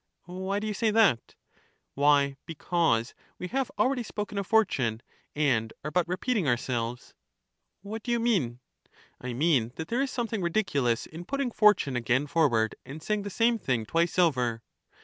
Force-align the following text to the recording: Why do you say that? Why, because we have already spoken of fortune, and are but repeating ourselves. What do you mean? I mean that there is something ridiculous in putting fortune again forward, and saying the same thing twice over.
Why 0.23 0.57
do 0.59 0.65
you 0.65 0.73
say 0.73 0.89
that? 0.89 1.35
Why, 1.93 2.35
because 2.47 3.13
we 3.37 3.49
have 3.49 3.69
already 3.77 4.01
spoken 4.01 4.39
of 4.39 4.47
fortune, 4.47 5.03
and 5.35 5.73
are 5.85 5.91
but 5.91 6.07
repeating 6.07 6.47
ourselves. 6.47 7.13
What 7.83 8.01
do 8.01 8.09
you 8.11 8.19
mean? 8.19 8.61
I 9.19 9.33
mean 9.33 9.73
that 9.75 9.89
there 9.89 10.01
is 10.01 10.09
something 10.09 10.41
ridiculous 10.41 11.05
in 11.05 11.23
putting 11.23 11.51
fortune 11.51 11.95
again 11.95 12.25
forward, 12.25 12.73
and 12.83 12.99
saying 13.03 13.21
the 13.21 13.29
same 13.29 13.59
thing 13.59 13.85
twice 13.85 14.17
over. 14.17 14.63